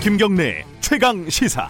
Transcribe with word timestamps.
김경래 0.00 0.64
최강 0.80 1.28
시사. 1.28 1.68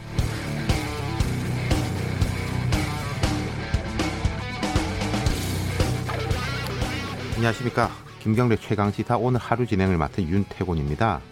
안녕하십니까 7.37 7.91
김경래 8.21 8.57
최강 8.57 8.93
시사 8.93 9.17
오늘 9.17 9.41
하루 9.41 9.67
진행을 9.67 9.97
맡은 9.97 10.29
윤태곤입니다. 10.29 11.23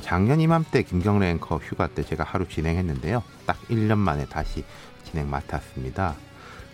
작년 0.00 0.40
이맘때 0.40 0.84
김경래 0.84 1.28
앵커 1.30 1.56
휴가 1.56 1.88
때 1.88 2.04
제가 2.04 2.22
하루 2.22 2.46
진행했는데요. 2.48 3.24
딱 3.44 3.60
1년 3.68 3.98
만에 3.98 4.24
다시 4.26 4.64
진행 5.02 5.28
맡았습니다. 5.28 6.14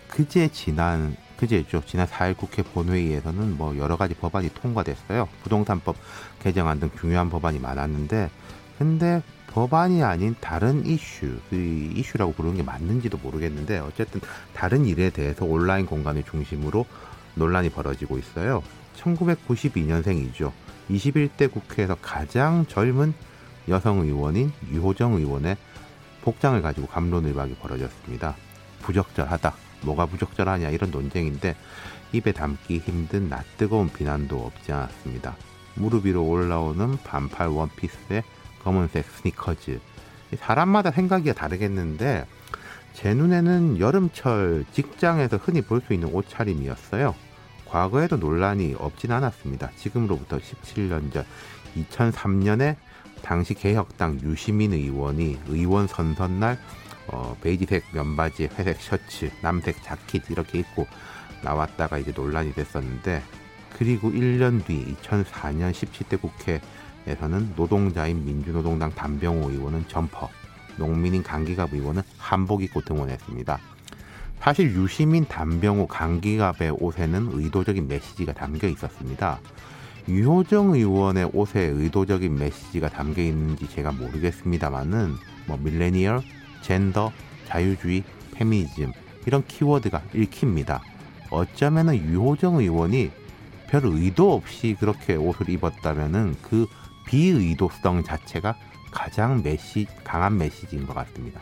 그제 0.09 0.47
지난 0.49 1.17
그제죠. 1.37 1.81
지난 1.87 2.05
4일 2.05 2.37
국회 2.37 2.61
본회의에서는 2.61 3.57
뭐 3.57 3.75
여러 3.77 3.97
가지 3.97 4.13
법안이 4.13 4.49
통과됐어요. 4.53 5.27
부동산법 5.41 5.95
개정안 6.43 6.79
등 6.79 6.91
중요한 6.99 7.31
법안이 7.31 7.57
많았는데 7.57 8.29
근데 8.77 9.23
법안이 9.55 10.03
아닌 10.03 10.35
다른 10.41 10.85
이슈, 10.85 11.39
그 11.49 11.55
이슈라고 11.55 12.33
부르는 12.33 12.57
게 12.57 12.63
맞는지도 12.63 13.17
모르겠는데 13.19 13.79
어쨌든 13.79 14.19
다른 14.53 14.85
일에 14.85 15.09
대해서 15.09 15.45
온라인 15.45 15.85
공간을 15.85 16.23
중심으로 16.23 16.85
논란이 17.35 17.69
벌어지고 17.69 18.17
있어요. 18.17 18.61
1992년생이죠. 18.97 20.51
21대 20.89 21.49
국회에서 21.49 21.95
가장 22.01 22.65
젊은 22.67 23.13
여성 23.69 23.99
의원인 23.99 24.51
유호정 24.71 25.13
의원의 25.13 25.55
복장을 26.23 26.61
가지고 26.61 26.87
감론 26.87 27.23
을박이 27.23 27.55
벌어졌습니다. 27.55 28.35
부적절하다. 28.81 29.53
뭐가 29.83 30.05
부적절하냐 30.07 30.69
이런 30.71 30.91
논쟁인데 30.91 31.55
입에 32.11 32.33
담기 32.33 32.79
힘든 32.79 33.29
낯뜨거운 33.29 33.87
비난도 33.87 34.37
없지 34.47 34.73
않았습니다. 34.73 35.37
무릎 35.75 36.07
위로 36.07 36.25
올라오는 36.25 36.97
반팔 37.05 37.47
원피스에 37.47 38.21
검은색 38.65 39.05
스니커즈. 39.05 39.79
사람마다 40.39 40.91
생각이 40.91 41.33
다르겠는데 41.33 42.25
제 42.93 43.13
눈에는 43.13 43.79
여름철 43.79 44.65
직장에서 44.73 45.37
흔히 45.37 45.61
볼 45.61 45.81
수 45.81 45.93
있는 45.93 46.09
옷차림이었어요. 46.11 47.13
과거에도 47.65 48.17
논란이 48.17 48.75
없진 48.79 49.11
않았습니다. 49.11 49.69
지금으로부터 49.77 50.39
17년 50.39 51.13
전 51.13 51.25
2003년에 51.77 52.75
당시 53.21 53.53
개혁당 53.53 54.19
유시민 54.21 54.73
의원이 54.73 55.39
의원 55.47 55.87
선선 55.87 56.39
날 56.39 56.57
어, 57.07 57.37
베이지색 57.41 57.83
면바지에 57.93 58.49
회색 58.57 58.81
셔츠, 58.81 59.29
남색 59.41 59.83
자켓 59.83 60.29
이렇게 60.31 60.59
입고 60.59 60.87
나왔다가 61.43 61.99
이제 61.99 62.11
논란이 62.15 62.53
됐었는데 62.53 63.21
그리고 63.77 64.09
1년 64.09 64.65
뒤 64.65 64.95
2004년 65.01 65.71
17대 65.71 66.19
국회 66.19 66.61
에서는 67.07 67.53
노동자인 67.55 68.25
민주노동당 68.25 68.91
담병호 68.91 69.51
의원은 69.51 69.85
점퍼, 69.87 70.29
농민인 70.77 71.23
강기갑 71.23 71.73
의원은 71.73 72.01
한복 72.17 72.63
입고 72.63 72.81
등원했습니다. 72.81 73.59
사실 74.39 74.71
유시민, 74.75 75.25
담병호, 75.25 75.87
강기갑의 75.87 76.77
옷에는 76.79 77.29
의도적인 77.31 77.87
메시지가 77.87 78.33
담겨 78.33 78.67
있었습니다. 78.67 79.39
유호정 80.07 80.75
의원의 80.75 81.31
옷에 81.33 81.61
의도적인 81.61 82.35
메시지가 82.35 82.89
담겨 82.89 83.23
있는지 83.23 83.67
제가 83.69 83.91
모르겠습니다만은 83.91 85.15
뭐 85.47 85.57
밀레니얼, 85.57 86.21
젠더, 86.61 87.11
자유주의, 87.47 88.03
페미니즘 88.33 88.91
이런 89.25 89.43
키워드가 89.47 90.01
읽힙니다. 90.13 90.81
어쩌면은 91.31 91.95
유호정 91.95 92.57
의원이 92.57 93.11
별 93.67 93.85
의도 93.85 94.33
없이 94.33 94.75
그렇게 94.79 95.15
옷을 95.15 95.49
입었다면은 95.49 96.35
그 96.43 96.67
비의도성 97.05 98.03
자체가 98.03 98.55
가장 98.91 99.41
메시 99.43 99.87
강한 100.03 100.37
메시지인 100.37 100.87
것 100.87 100.93
같습니다. 100.93 101.41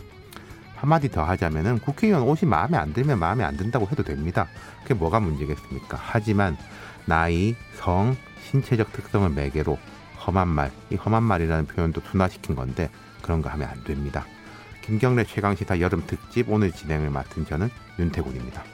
한마디 0.75 1.09
더 1.09 1.23
하자면은 1.23 1.79
국회의원 1.79 2.23
옷이 2.23 2.49
마음에 2.49 2.77
안 2.77 2.91
들면 2.91 3.17
마음에 3.17 3.43
안 3.43 3.55
든다고 3.55 3.87
해도 3.89 4.03
됩니다. 4.03 4.47
그게 4.81 4.93
뭐가 4.93 5.19
문제겠습니까? 5.21 5.97
하지만 6.01 6.57
나이, 7.05 7.55
성, 7.75 8.17
신체적 8.49 8.91
특성을 8.91 9.29
매개로 9.29 9.77
험한 10.25 10.47
말, 10.47 10.71
이 10.89 10.95
험한 10.95 11.23
말이라는 11.23 11.67
표현도 11.67 12.01
둔화시킨 12.01 12.55
건데 12.55 12.89
그런 13.21 13.41
거 13.41 13.49
하면 13.49 13.69
안 13.69 13.83
됩니다. 13.83 14.25
김경래 14.81 15.23
최강시사 15.23 15.79
여름 15.79 16.03
특집 16.05 16.49
오늘 16.49 16.71
진행을 16.71 17.09
맡은 17.09 17.45
저는 17.45 17.69
윤태곤입니다. 17.99 18.72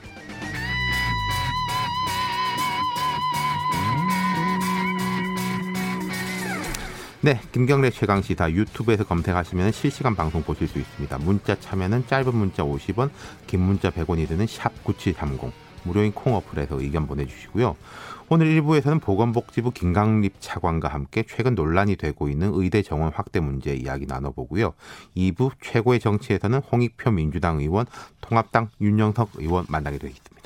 네, 7.29 7.39
김경래 7.51 7.91
최강시사 7.91 8.49
유튜브에서 8.53 9.03
검색하시면 9.03 9.71
실시간 9.71 10.15
방송 10.15 10.41
보실 10.41 10.67
수 10.67 10.79
있습니다. 10.79 11.19
문자 11.19 11.53
참여는 11.59 12.07
짧은 12.07 12.35
문자 12.35 12.63
50원, 12.63 13.11
긴 13.45 13.59
문자 13.59 13.91
100원이 13.91 14.27
드는 14.27 14.47
샵 14.47 14.83
9730. 14.83 15.53
무료인 15.83 16.11
콩 16.11 16.33
어플에서 16.33 16.81
의견 16.81 17.05
보내주시고요. 17.05 17.75
오늘 18.29 18.47
1부에서는 18.47 18.99
보건복지부 18.99 19.69
김강립 19.69 20.37
차관과 20.39 20.87
함께 20.87 21.23
최근 21.29 21.53
논란이 21.53 21.97
되고 21.97 22.29
있는 22.29 22.49
의대 22.55 22.81
정원 22.81 23.13
확대 23.13 23.39
문제 23.39 23.75
이야기 23.75 24.07
나눠보고요. 24.07 24.73
2부 25.15 25.51
최고의 25.61 25.99
정치에서는 25.99 26.61
홍익표 26.71 27.11
민주당 27.11 27.59
의원, 27.59 27.85
통합당 28.21 28.71
윤영석 28.81 29.33
의원 29.35 29.67
만나게 29.69 29.99
되겠습니다. 29.99 30.38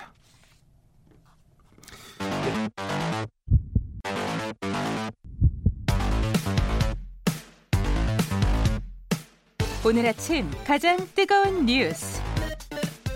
오늘 9.86 10.06
아침 10.08 10.50
가장 10.66 10.98
뜨거운 11.14 11.66
뉴스 11.66 12.22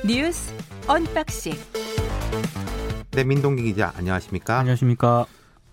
뉴스 0.05 0.53
unboxing 0.85 1.53
네, 3.11 3.23
민동기 3.23 3.63
기자 3.63 3.93
안녕하십니까? 3.95 4.59
안녕하십니까? 4.59 5.27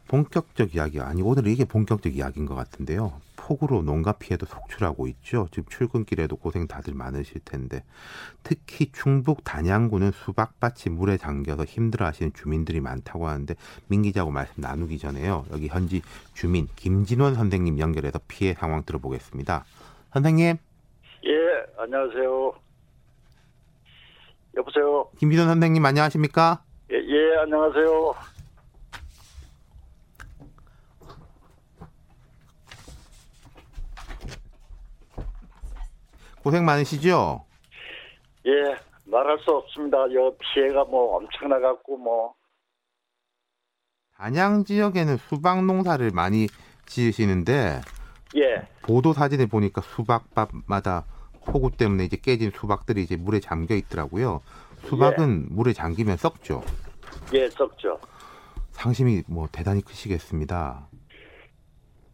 본격적 0.07 0.77
이야기 0.77 1.01
아니 1.01 1.21
오늘 1.21 1.49
이게 1.49 1.65
본격적 1.65 2.15
이야기인 2.15 2.47
것 2.47 2.55
같은데요. 2.55 3.21
폭우로 3.35 3.83
농가 3.83 4.13
피해도 4.13 4.47
속출하고 4.47 5.09
있죠. 5.09 5.49
지금 5.51 5.65
출근길에도 5.69 6.37
고생 6.37 6.69
다들 6.69 6.95
많으실 6.95 7.41
텐데 7.45 7.83
특히 8.45 8.93
충북 8.93 9.43
단양군 9.43 10.13
수박밭이 10.13 10.95
물에 10.95 11.17
잠겨서 11.17 11.65
힘들어하시는 11.65 12.35
주민들이 12.35 12.79
많다고 12.79 13.27
하는데 13.27 13.57
민 13.89 14.03
기자하고 14.03 14.31
말씀 14.31 14.55
나누기 14.59 14.99
전에요. 14.99 15.45
여기 15.51 15.67
현지 15.67 16.03
주민 16.35 16.69
김진원 16.77 17.35
선생님 17.35 17.81
연결해서 17.81 18.21
피해 18.29 18.55
상황 18.55 18.85
들어보겠습니다. 18.85 19.65
선생님. 20.13 20.57
예, 21.85 21.87
안녕하세요. 21.87 22.53
여보세요. 24.57 25.11
김진원 25.19 25.49
선생님 25.49 25.85
안녕하십니까? 25.85 26.63
예, 26.91 26.97
예, 26.97 27.37
안녕하세요. 27.43 28.15
고생 36.43 36.65
많으시죠? 36.65 37.45
예, 38.47 38.51
말할 39.05 39.39
수 39.41 39.51
없습니다. 39.51 39.99
여 40.15 40.35
피해가 40.39 40.85
뭐 40.85 41.17
엄청나갖고 41.17 41.99
뭐. 41.99 42.35
단양 44.17 44.65
지역에는 44.65 45.19
수박 45.19 45.65
농사를 45.65 46.11
많이 46.15 46.47
지으시는데 46.87 47.81
예. 48.37 48.69
보도 48.83 49.13
사진을 49.13 49.49
보니까 49.49 49.83
수박밭마다 49.83 51.05
폭우 51.45 51.71
때문에 51.71 52.05
이제 52.05 52.17
깨진 52.17 52.51
수박들이 52.51 53.03
이제 53.03 53.17
물에 53.17 53.41
잠겨 53.41 53.75
있더라고요. 53.75 54.41
수박은 54.87 55.47
물에 55.51 55.73
잠기면 55.73 56.17
썩죠. 56.17 56.63
예, 57.33 57.49
썩죠. 57.49 57.99
상심이 58.73 59.23
뭐 59.27 59.49
대단히 59.51 59.81
크시겠습니다. 59.83 60.89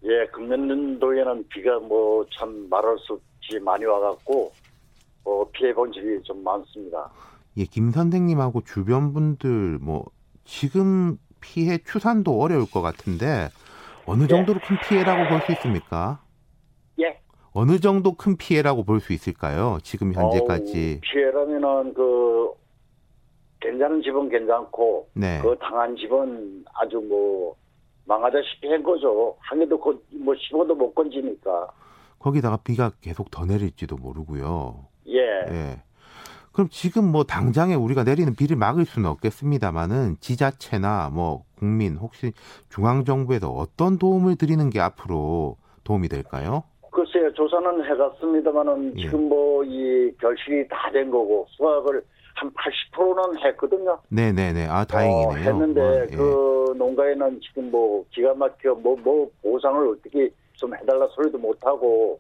예, 0.05 0.27
금년도에는 0.33 1.49
비가 1.49 1.79
뭐 1.81 2.25
참 2.39 2.69
말할 2.71 2.97
수 2.99 3.15
없이 3.15 3.59
많이 3.61 3.85
와갖고 3.85 4.53
어, 5.25 5.45
피해 5.53 5.73
본질이 5.75 6.23
좀 6.23 6.43
많습니다. 6.45 7.11
예, 7.57 7.65
김 7.65 7.91
선생님하고 7.91 8.63
주변 8.63 9.13
분들 9.13 9.79
뭐 9.81 10.07
지금 10.45 11.19
피해 11.41 11.79
추산도 11.79 12.41
어려울 12.41 12.67
것 12.71 12.81
같은데 12.83 13.49
어느 14.07 14.27
정도로 14.27 14.61
큰 14.61 14.77
피해라고 14.89 15.29
볼 15.29 15.41
수 15.47 15.53
있습니까? 15.53 16.23
예. 17.55 17.61
어느 17.61 17.79
정도 17.81 18.15
큰 18.15 18.37
피해라고 18.37 18.85
볼 18.85 19.01
수 19.01 19.13
있을까요? 19.13 19.79
지금 19.83 20.13
현재까지. 20.13 20.95
어우, 20.95 21.01
피해라면은 21.01 21.95
그 21.95 22.51
괜찮은 23.61 24.03
집은 24.03 24.29
괜찮고 24.29 25.09
네. 25.15 25.41
그 25.43 25.57
당한 25.61 25.95
집은 25.97 26.65
아주 26.75 26.97
뭐 26.99 27.55
망하다시피 28.07 28.69
한 28.69 28.83
거죠. 28.83 29.37
한 29.41 29.59
개도 29.61 29.79
거- 29.79 29.99
뭐 30.13 30.35
씹어도 30.37 30.75
못 30.75 30.95
건지니까. 30.95 31.69
거기다가 32.19 32.59
비가 32.59 32.91
계속 33.01 33.31
더 33.31 33.45
내릴지도 33.45 33.97
모르고요. 33.97 34.87
예. 35.09 35.19
예. 35.51 35.83
그럼 36.53 36.69
지금 36.71 37.05
뭐 37.11 37.25
당장에 37.25 37.75
우리가 37.75 38.03
내리는 38.05 38.35
비를 38.35 38.57
막을 38.57 38.85
수는 38.85 39.09
없겠습니다만은 39.11 40.17
지자체나 40.21 41.11
뭐 41.13 41.45
국민 41.57 41.97
혹시 41.97 42.33
중앙 42.69 43.05
정부에서 43.05 43.51
어떤 43.51 43.99
도움을 43.99 44.37
드리는 44.37 44.69
게 44.69 44.81
앞으로 44.81 45.57
도움이 45.85 46.09
될까요? 46.09 46.65
그 47.11 47.13
글쎄요, 47.13 47.33
조사는 47.35 47.85
해갔습니다만은 47.85 48.99
예. 48.99 49.03
지금 49.03 49.29
뭐 49.29 49.65
이 49.65 50.11
결실이 50.21 50.67
다 50.69 50.91
된 50.91 51.11
거고 51.11 51.47
수확을 51.51 52.03
한 52.35 52.51
80%는 52.53 53.39
했거든요. 53.45 53.99
네네네. 54.09 54.67
아 54.69 54.85
다행이네요. 54.85 55.29
어, 55.29 55.35
했는데 55.35 55.81
어, 55.81 56.07
예. 56.11 56.17
그 56.17 56.75
농가에는 56.77 57.41
지금 57.41 57.71
뭐 57.71 58.05
기가 58.11 58.35
막혀 58.35 58.75
뭐 58.75 58.97
뭐 58.97 59.31
보상을 59.43 59.89
어떻게 59.89 60.31
좀 60.55 60.75
해달라 60.75 61.07
소리도 61.09 61.39
못 61.39 61.59
하고 61.65 62.19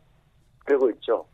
그러고 0.64 0.90
있죠. 0.90 1.24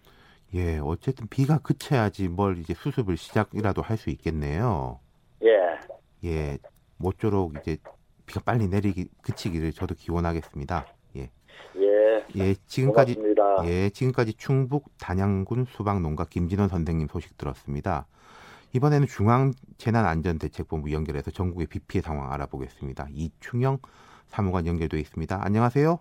예, 0.55 0.79
어쨌든 0.79 1.26
비가 1.29 1.58
그쳐야지 1.58 2.29
뭘 2.29 2.58
이제 2.58 2.73
수습을 2.75 3.17
시작이라도 3.17 3.82
할 3.82 3.97
수 3.99 4.11
있겠네요. 4.11 5.00
예, 5.43 5.79
예, 6.25 6.58
모쪼록 6.99 7.55
이제 7.61 7.76
비가 8.26 8.41
빨리 8.44 8.69
내리기 8.69 9.08
그치기를 9.23 9.73
저도 9.73 9.94
기원하겠습니다. 9.97 10.87
예, 12.34 12.40
예, 12.40 12.49
예, 12.49 12.55
지금까지 12.67 13.14
고맙습니다. 13.14 13.64
예, 13.67 13.90
지금까지 13.90 14.34
충북 14.34 14.90
단양군 14.99 15.67
수박 15.67 16.00
농가 16.00 16.25
김진원 16.25 16.69
선생님 16.69 17.08
소식 17.08 17.38
들었습니다. 17.38 18.06
이번에는 18.73 19.06
중앙재난안전대책본부 19.06 20.93
연결해서 20.93 21.31
전국의 21.31 21.67
비 21.67 21.78
피해 21.78 22.02
상황 22.02 22.32
알아보겠습니다. 22.32 23.08
이충영 23.12 23.78
사무관 24.26 24.67
연결돼 24.67 24.99
있습니다. 24.99 25.40
안녕하세요. 25.43 25.99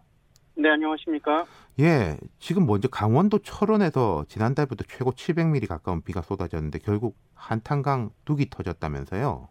네, 0.57 0.69
안녕하십니까? 0.69 1.45
예, 1.79 2.17
지금 2.39 2.65
먼저 2.65 2.87
강원도 2.87 3.39
철원에서 3.39 4.25
지난달부터 4.29 4.85
최고 4.87 5.11
700mm 5.11 5.67
가까운 5.67 6.01
비가 6.01 6.21
쏟아졌는데 6.21 6.79
결국 6.79 7.17
한탄강 7.33 8.09
뚝이 8.23 8.49
터졌다면서요? 8.49 9.49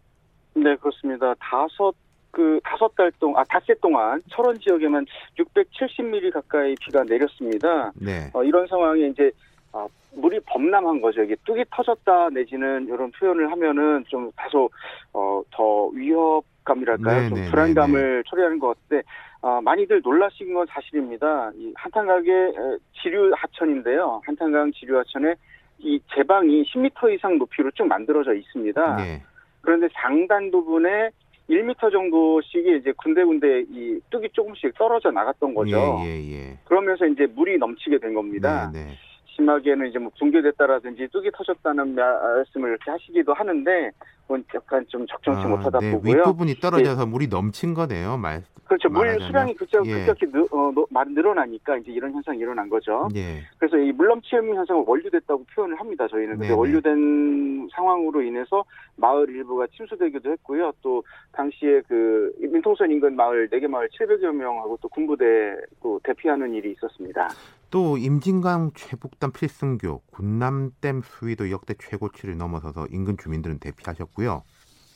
네, 0.55 0.75
그렇습니다. 0.77 1.35
다섯 1.39 1.93
그 2.35 2.59
다섯 2.65 2.93
달 2.95 3.09
동안 3.17 3.39
아 3.39 3.45
닷새 3.47 3.73
동안 3.75 4.21
철원 4.29 4.59
지역에만 4.59 5.05
670mm 5.39 6.33
가까이 6.33 6.75
비가 6.81 7.01
내렸습니다. 7.05 7.93
네, 7.95 8.29
어, 8.33 8.43
이런 8.43 8.67
상황에 8.67 9.07
이제 9.07 9.31
아, 9.71 9.87
물이 10.15 10.41
범람한 10.45 10.99
거죠. 10.99 11.23
이게 11.23 11.37
뚝이 11.45 11.63
터졌다 11.71 12.31
내지는 12.33 12.87
이런 12.89 13.09
표현을 13.11 13.49
하면은 13.51 14.03
좀 14.09 14.29
다소 14.35 14.69
어, 15.13 15.41
더 15.49 15.87
위협감이랄까요? 15.93 17.21
네, 17.21 17.29
좀 17.29 17.37
네, 17.39 17.49
불안감을 17.49 18.23
초래하는 18.25 18.59
것 18.59 18.75
같은데 18.75 19.07
아, 19.41 19.61
많이들 19.63 20.01
놀라신 20.03 20.53
건 20.53 20.67
사실입니다. 20.69 21.51
이 21.55 21.71
한탄강의 21.77 22.29
에, 22.29 22.77
지류 23.01 23.31
하천인데요. 23.33 24.19
한탄강 24.25 24.73
지류 24.73 24.97
하천에 24.97 25.35
이 25.79 26.01
제방이 26.13 26.65
10m 26.65 27.15
이상 27.15 27.37
높이로 27.37 27.71
쭉 27.71 27.87
만들어져 27.87 28.33
있습니다. 28.33 28.95
네, 28.97 29.23
그런데 29.61 29.87
상단 29.93 30.51
부분에 30.51 31.11
1m 31.49 31.91
정도씩이 31.91 32.77
이제 32.79 32.91
군데군데 32.97 33.65
이 33.69 33.99
뚝이 34.09 34.29
조금씩 34.33 34.73
떨어져 34.77 35.11
나갔던 35.11 35.53
거죠. 35.53 36.01
예, 36.03 36.07
예, 36.07 36.31
예. 36.33 36.57
그러면서 36.65 37.05
이제 37.05 37.27
물이 37.27 37.57
넘치게 37.57 37.99
된 37.99 38.13
겁니다. 38.13 38.71
네, 38.73 38.85
네. 38.85 38.91
심하게는 39.35 39.87
이제 39.87 39.99
뭐 39.99 40.11
붕괴됐다라든지 40.17 41.07
뚝이 41.11 41.29
터졌다는 41.31 41.95
말씀을 41.95 42.69
이렇게 42.69 42.91
하시기도 42.91 43.33
하는데 43.33 43.91
그건 44.23 44.43
약간 44.55 44.85
좀 44.87 45.05
적정치 45.05 45.41
아, 45.45 45.47
못하다 45.47 45.79
네, 45.79 45.91
보고요. 45.91 46.17
윗부분이 46.17 46.55
떨어져서 46.55 47.05
물이 47.05 47.27
넘친 47.27 47.73
거네요. 47.73 48.17
말. 48.17 48.43
그렇죠. 48.65 48.89
물 48.89 49.05
말하자면. 49.05 49.27
수량이 49.27 49.53
급격, 49.55 49.85
예. 49.85 50.05
급격히 50.05 50.31
늘, 50.31 50.41
어, 50.51 50.73
늘어나니까 51.07 51.77
이제 51.77 51.91
이런 51.91 52.11
현상이 52.13 52.39
일어난 52.39 52.67
거죠. 52.67 53.07
예, 53.15 53.43
그래서 53.59 53.77
이 53.77 53.91
물넘침 53.91 54.55
현상을 54.55 54.83
원류됐다고 54.87 55.43
표현을 55.53 55.79
합니다. 55.79 56.07
저희는 56.07 56.31
근데 56.33 56.47
네네. 56.47 56.57
원류된 56.57 57.69
상황으로 57.71 58.23
인해서 58.23 58.63
마을 58.95 59.29
일부가 59.29 59.67
침수되기도 59.67 60.31
했고요. 60.31 60.71
또 60.81 61.03
당시에 61.33 61.81
그 61.87 62.33
민통선 62.39 62.89
인근 62.89 63.15
마을 63.15 63.47
4개 63.49 63.67
마을 63.67 63.87
700여 63.89 64.31
명하고 64.31 64.79
또 64.81 64.89
군부대 64.89 65.57
또 65.83 65.99
대피하는 66.03 66.51
일이 66.55 66.71
있었습니다. 66.71 67.29
또 67.75 67.97
임진강 67.97 68.71
최북단 68.73 69.33
필승교 69.33 69.99
군남댐 70.13 71.01
수위도 71.01 71.51
역대 71.51 71.73
최고치를 71.73 72.37
넘어서서 72.37 72.85
인근 72.89 73.17
주민들은 73.17 73.59
대피하셨고요. 73.59 74.43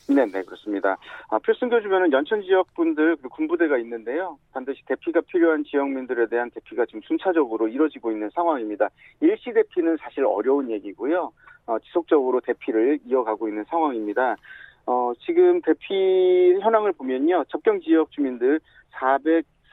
네, 0.08 0.26
네, 0.26 0.42
그렇습니다. 0.42 0.96
아, 1.28 1.40
필승교 1.40 1.82
주변은 1.82 2.14
연천 2.14 2.42
지역 2.42 2.74
분들 2.76 3.18
그리고 3.18 3.36
군부대가 3.36 3.78
있는데요. 3.80 4.40
반드시 4.54 4.82
대피가 4.86 5.20
필요한 5.28 5.66
지역민들에 5.66 6.30
대한 6.30 6.50
대피가 6.52 6.86
지금 6.86 7.02
순차적으로 7.02 7.68
이뤄지고 7.68 8.14
있는 8.14 8.30
상황입니다. 8.34 8.88
일시 9.20 9.52
대피는 9.52 9.98
사실 10.00 10.24
어려운 10.24 10.72
얘기고요. 10.72 11.34
어, 11.66 11.80
지속적으로 11.80 12.40
대피를 12.40 13.00
이어가고 13.06 13.50
있는 13.50 13.66
상황입니다. 13.66 14.38
어, 14.86 15.12
지금 15.26 15.62
대피 15.64 16.58
현황을 16.62 16.94
보면요. 16.94 17.44
접경 17.50 17.82
지역 17.82 18.10
주민들 18.14 18.62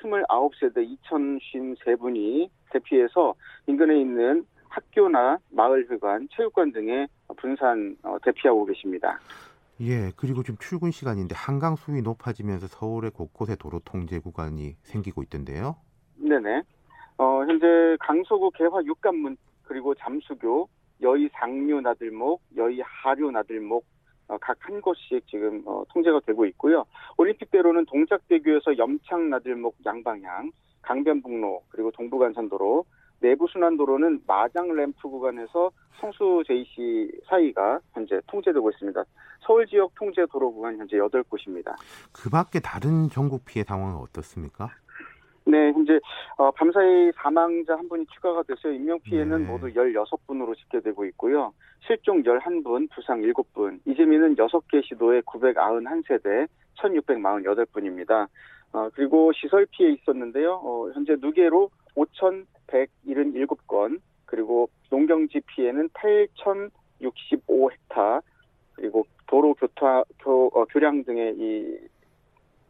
429세대 0.02 0.96
2,053분이 1.04 2.48
대피해서 2.70 3.34
인근에 3.66 4.00
있는 4.00 4.44
학교나 4.68 5.38
마을회관, 5.50 6.28
체육관 6.32 6.72
등에 6.72 7.06
분산 7.36 7.96
어, 8.02 8.16
대피하고 8.22 8.64
계십니다. 8.66 9.18
예, 9.80 10.10
그리고 10.16 10.42
지금 10.42 10.56
출근 10.58 10.90
시간인데 10.90 11.34
한강 11.34 11.76
수위 11.76 12.00
높아지면서 12.02 12.66
서울의 12.66 13.10
곳곳에 13.10 13.56
도로 13.56 13.80
통제 13.84 14.18
구간이 14.18 14.76
생기고 14.82 15.22
있던데요. 15.24 15.76
네네. 16.16 16.62
어, 17.18 17.44
현재 17.46 17.96
강서구 18.00 18.50
개화 18.52 18.82
육관문 18.84 19.36
그리고 19.62 19.94
잠수교, 19.94 20.68
여의 21.02 21.28
상류 21.32 21.80
나들목, 21.82 22.40
여의 22.56 22.80
하류 22.82 23.30
나들목 23.30 23.84
어, 23.84 23.95
각 24.40 24.56
한 24.66 24.80
곳씩 24.80 25.26
지금 25.28 25.62
어, 25.66 25.84
통제가 25.90 26.20
되고 26.26 26.44
있고요. 26.46 26.84
올림픽대로는 27.16 27.86
동작대교에서 27.86 28.76
염창 28.78 29.30
나들목 29.30 29.76
양방향, 29.84 30.50
강변북로 30.82 31.62
그리고 31.68 31.90
동부간선도로, 31.92 32.84
내부 33.20 33.46
순환도로는 33.48 34.22
마장 34.26 34.74
램프 34.74 35.08
구간에서 35.08 35.70
성수 36.00 36.42
JC 36.46 37.10
사이가 37.28 37.80
현재 37.92 38.20
통제되고 38.26 38.70
있습니다. 38.70 39.04
서울 39.40 39.66
지역 39.66 39.94
통제 39.94 40.26
도로 40.30 40.52
구간 40.52 40.76
현재 40.76 40.96
8곳입니다. 40.96 41.74
그 42.12 42.28
밖에 42.28 42.60
다른 42.60 43.08
전국 43.08 43.44
피해 43.44 43.64
상황은 43.64 43.96
어떻습니까? 43.96 44.70
네, 45.48 45.70
현재 45.70 46.00
어, 46.36 46.50
밤사이 46.50 47.12
사망자 47.14 47.76
한 47.76 47.88
분이 47.88 48.06
추가가 48.06 48.42
돼서 48.42 48.68
인명 48.68 48.98
피해는 49.00 49.44
네. 49.44 49.46
모두 49.46 49.68
16분으로 49.68 50.56
집계되고 50.56 51.04
있고요. 51.06 51.54
실종 51.86 52.24
11분, 52.24 52.90
부상 52.92 53.22
7분, 53.22 53.78
이재민은 53.86 54.34
6개 54.34 54.84
시도에 54.84 55.20
991세대, 55.20 56.48
1648분입니다. 56.78 58.26
어, 58.72 58.90
그리고 58.94 59.30
시설 59.34 59.66
피해 59.70 59.92
있었는데요. 59.92 60.60
어, 60.64 60.90
현재 60.92 61.14
누계로 61.20 61.70
5,177건, 61.94 64.00
그리고 64.24 64.68
농경지 64.90 65.42
피해는 65.46 65.90
8,065헥타, 67.00 68.20
그리고 68.72 69.06
도로 69.28 69.54
교타, 69.54 70.02
교, 70.18 70.48
어, 70.48 70.64
교량 70.64 71.04
등의 71.04 71.36
이 71.36 71.78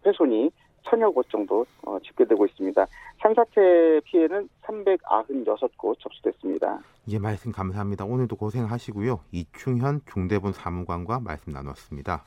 훼손이 0.04 0.50
천여 0.88 1.11
곳 1.11 1.28
정도 1.31 1.66
어, 1.85 1.99
집계되고 2.00 2.47
있습니다. 2.47 2.87
산사태 3.21 4.00
피해는 4.05 4.49
396곳 4.62 5.99
접수됐습니다. 6.00 6.81
예, 7.09 7.19
말씀 7.19 7.52
감사합니다. 7.52 8.05
오늘도 8.05 8.37
고생하시고요. 8.37 9.21
이충현 9.33 10.00
중대본 10.07 10.52
사무관과 10.52 11.21
말씀 11.21 11.52
나눴습니다. 11.52 12.25